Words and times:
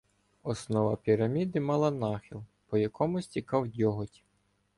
Основа 0.43 0.95
піраміди 0.95 1.59
мала 1.59 1.91
нахил, 1.91 2.43
по 2.67 2.77
якому 2.77 3.21
стікав 3.21 3.67
дьоготь. 3.67 4.23